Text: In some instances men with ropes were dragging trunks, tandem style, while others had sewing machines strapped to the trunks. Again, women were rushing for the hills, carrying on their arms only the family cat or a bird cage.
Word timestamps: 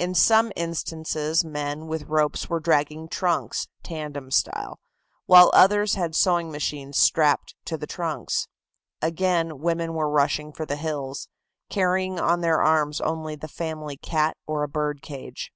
In 0.00 0.16
some 0.16 0.50
instances 0.56 1.44
men 1.44 1.86
with 1.86 2.08
ropes 2.08 2.50
were 2.50 2.58
dragging 2.58 3.06
trunks, 3.08 3.68
tandem 3.84 4.32
style, 4.32 4.80
while 5.26 5.52
others 5.54 5.94
had 5.94 6.16
sewing 6.16 6.50
machines 6.50 6.98
strapped 6.98 7.54
to 7.66 7.78
the 7.78 7.86
trunks. 7.86 8.48
Again, 9.00 9.60
women 9.60 9.94
were 9.94 10.10
rushing 10.10 10.52
for 10.52 10.66
the 10.66 10.74
hills, 10.74 11.28
carrying 11.70 12.18
on 12.18 12.40
their 12.40 12.60
arms 12.60 13.00
only 13.02 13.36
the 13.36 13.46
family 13.46 13.96
cat 13.96 14.36
or 14.48 14.64
a 14.64 14.68
bird 14.68 15.00
cage. 15.00 15.52